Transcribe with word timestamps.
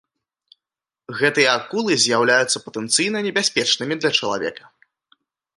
Гэтыя 1.19 1.49
акулы 1.59 1.93
з'яўляюцца 2.05 2.63
патэнцыйна 2.69 3.17
небяспечнымі 3.29 3.93
для 4.03 4.11
чалавека. 4.19 4.63